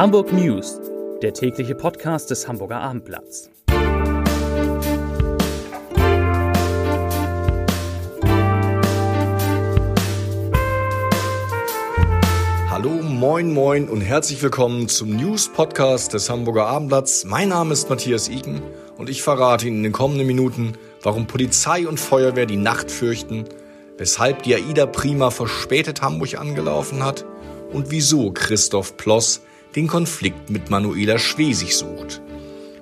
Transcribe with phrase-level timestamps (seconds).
[0.00, 0.80] Hamburg News,
[1.20, 3.50] der tägliche Podcast des Hamburger Abendblatts.
[12.70, 17.26] Hallo, moin, moin und herzlich willkommen zum News-Podcast des Hamburger Abendblatts.
[17.26, 18.62] Mein Name ist Matthias Iken
[18.96, 23.44] und ich verrate Ihnen in den kommenden Minuten, warum Polizei und Feuerwehr die Nacht fürchten,
[23.98, 27.26] weshalb die AIDA Prima verspätet Hamburg angelaufen hat
[27.70, 29.42] und wieso Christoph Ploss
[29.76, 32.20] den Konflikt mit Manuela Schwesig sucht.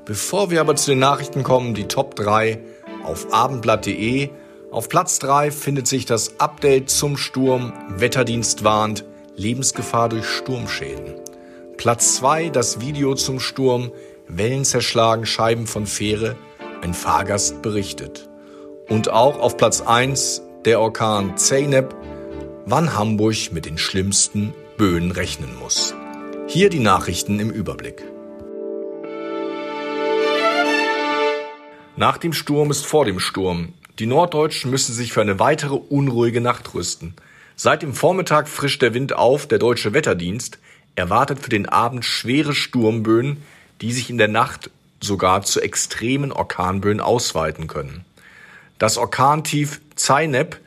[0.04, 2.60] Bevor wir aber zu den Nachrichten kommen, die Top 3
[3.04, 4.30] auf abendblatt.de.
[4.70, 7.72] Auf Platz 3 findet sich das Update zum Sturm.
[7.90, 9.04] Wetterdienst warnt,
[9.36, 11.14] Lebensgefahr durch Sturmschäden.
[11.76, 13.92] Platz 2 das Video zum Sturm.
[14.26, 16.36] Wellen zerschlagen Scheiben von Fähre.
[16.82, 18.28] Ein Fahrgast berichtet.
[18.88, 21.94] Und auch auf Platz 1 der Orkan Zeynep,
[22.66, 25.94] wann Hamburg mit den schlimmsten Böen rechnen muss.
[26.50, 28.02] Hier die Nachrichten im Überblick.
[31.94, 33.74] Nach dem Sturm ist vor dem Sturm.
[33.98, 37.12] Die Norddeutschen müssen sich für eine weitere unruhige Nacht rüsten.
[37.54, 39.46] Seit dem Vormittag frischt der Wind auf.
[39.46, 40.58] Der deutsche Wetterdienst
[40.96, 43.42] erwartet für den Abend schwere Sturmböen,
[43.82, 44.70] die sich in der Nacht
[45.02, 48.06] sogar zu extremen Orkanböen ausweiten können.
[48.78, 50.58] Das Orkantief Zeynep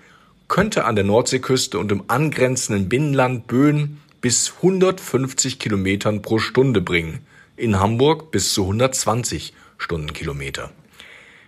[0.47, 7.25] könnte an der Nordseeküste und im angrenzenden Binnenland Böen bis 150 Kilometern pro Stunde bringen,
[7.57, 10.71] in Hamburg bis zu 120 Stundenkilometer.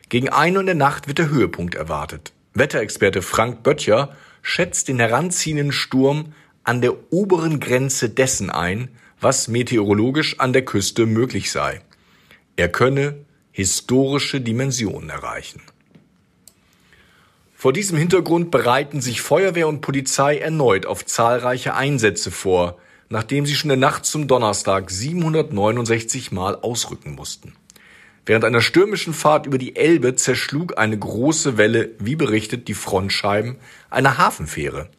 [0.09, 2.33] Gegen ein Uhr in der Nacht wird der Höhepunkt erwartet.
[2.53, 10.39] Wetterexperte Frank Böttcher schätzt den heranziehenden Sturm an der oberen Grenze dessen ein, was meteorologisch
[10.39, 11.81] an der Küste möglich sei.
[12.55, 13.15] Er könne
[13.51, 15.61] historische Dimensionen erreichen.
[17.63, 23.55] Vor diesem Hintergrund bereiten sich Feuerwehr und Polizei erneut auf zahlreiche Einsätze vor, nachdem sie
[23.55, 27.55] schon der Nacht zum Donnerstag 769 Mal ausrücken mussten.
[28.25, 33.55] Während einer stürmischen Fahrt über die Elbe zerschlug eine große Welle, wie berichtet, die Frontscheiben
[33.89, 34.89] einer Hafenfähre.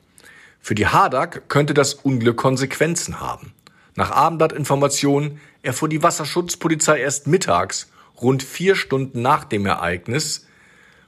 [0.59, 3.53] Für die Hardak könnte das Unglück Konsequenzen haben.
[3.95, 7.91] Nach Abendblattinformationen erfuhr die Wasserschutzpolizei erst mittags,
[8.23, 10.47] rund vier Stunden nach dem Ereignis,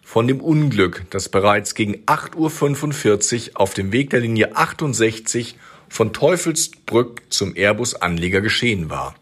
[0.06, 5.56] von dem Unglück, das bereits gegen 8.45 Uhr auf dem Weg der Linie 68
[5.88, 9.16] von Teufelsbrück zum Airbus-Anleger geschehen war.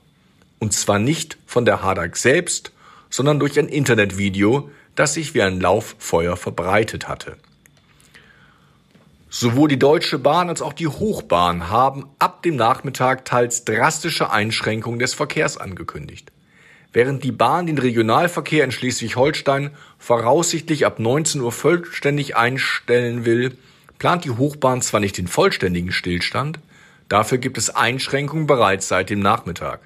[0.59, 2.71] Und zwar nicht von der Hadak selbst,
[3.09, 7.39] sondern durch ein Internetvideo, das sich wie ein Lauffeuer verbreitet hatte.
[9.31, 14.99] Sowohl die Deutsche Bahn als auch die Hochbahn haben ab dem Nachmittag teils drastische Einschränkungen
[14.99, 16.31] des Verkehrs angekündigt.
[16.94, 23.59] Während die Bahn den Regionalverkehr in Schleswig-Holstein voraussichtlich ab 19 Uhr vollständig einstellen will,
[23.99, 26.60] plant die Hochbahn zwar nicht den vollständigen Stillstand,
[27.09, 29.81] dafür gibt es Einschränkungen bereits seit dem Nachmittag.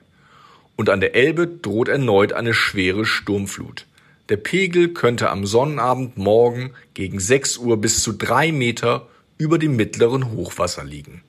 [0.77, 3.87] Und an der Elbe droht erneut eine schwere Sturmflut.
[4.29, 9.09] Der Pegel könnte am Sonnabend morgen gegen 6 Uhr bis zu drei Meter
[9.39, 11.23] über dem mittleren Hochwasser liegen.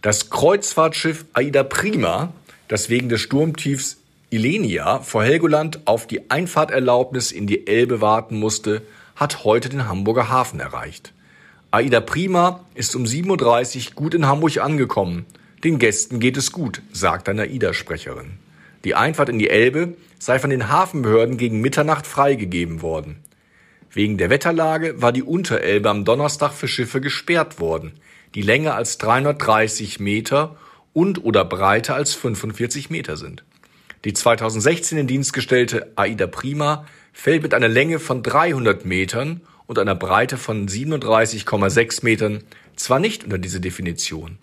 [0.00, 2.32] Das Kreuzfahrtschiff Aida Prima
[2.68, 3.98] das wegen des Sturmtiefs
[4.30, 8.82] Ilenia vor Helgoland auf die Einfahrterlaubnis in die Elbe warten musste,
[9.14, 11.12] hat heute den Hamburger Hafen erreicht.
[11.70, 15.26] Aida Prima ist um 7.30 Uhr gut in Hamburg angekommen.
[15.62, 18.32] Den Gästen geht es gut, sagt eine AIDA-Sprecherin.
[18.84, 23.16] Die Einfahrt in die Elbe sei von den Hafenbehörden gegen Mitternacht freigegeben worden.
[23.90, 27.92] Wegen der Wetterlage war die Unterelbe am Donnerstag für Schiffe gesperrt worden,
[28.34, 30.56] die länger als 330 Meter
[30.96, 33.44] und oder breiter als 45 Meter sind.
[34.06, 39.78] Die 2016 in Dienst gestellte Aida Prima fällt mit einer Länge von 300 Metern und
[39.78, 42.44] einer Breite von 37,6 Metern
[42.76, 44.38] zwar nicht unter diese Definition.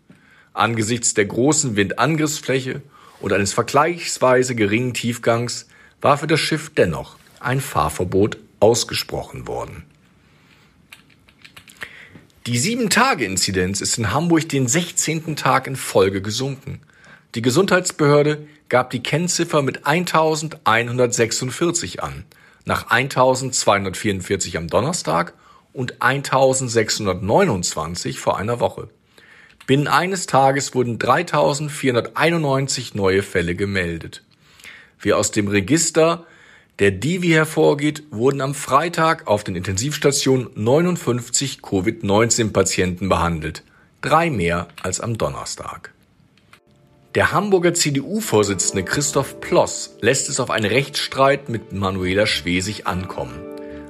[0.53, 2.83] Angesichts der großen Windangriffsfläche
[3.19, 5.67] und eines vergleichsweise geringen Tiefgangs
[6.01, 9.85] war für das Schiff dennoch ein Fahrverbot ausgesprochen worden.
[12.45, 15.37] Die Sieben-Tage-Inzidenz ist in Hamburg den 16.
[15.37, 16.81] Tag in Folge gesunken.
[17.35, 22.25] Die Gesundheitsbehörde gab die Kennziffer mit 1146 an,
[22.65, 25.35] nach 1244 am Donnerstag
[25.71, 28.89] und 1629 vor einer Woche.
[29.65, 34.21] Binnen eines Tages wurden 3491 neue Fälle gemeldet.
[34.99, 36.25] Wie aus dem Register
[36.79, 43.63] der Divi hervorgeht, wurden am Freitag auf den Intensivstationen 59 Covid-19-Patienten behandelt,
[44.01, 45.93] drei mehr als am Donnerstag.
[47.15, 53.39] Der Hamburger CDU-Vorsitzende Christoph Ploss lässt es auf einen Rechtsstreit mit Manuela Schwesig ankommen.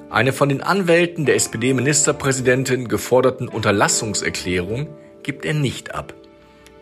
[0.10, 4.90] Eine von den Anwälten der SPD-Ministerpräsidentin geforderten Unterlassungserklärung
[5.24, 6.14] gibt er nicht ab.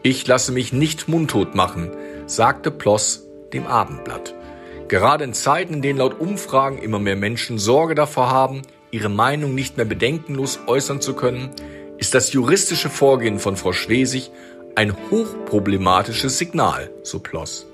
[0.01, 1.91] Ich lasse mich nicht mundtot machen,
[2.25, 4.33] sagte Ploss dem Abendblatt.
[4.91, 8.61] Gerade in Zeiten, in denen laut Umfragen immer mehr Menschen Sorge davor haben,
[8.91, 11.51] ihre Meinung nicht mehr bedenkenlos äußern zu können,
[11.97, 14.31] ist das juristische Vorgehen von Frau Schwesig
[14.75, 17.67] ein hochproblematisches Signal, so Ploss.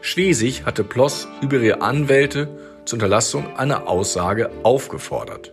[0.00, 2.48] Schwesig hatte Ploss über ihre Anwälte
[2.86, 5.52] zur Unterlassung einer Aussage aufgefordert.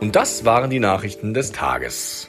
[0.00, 2.28] Und das waren die Nachrichten des Tages.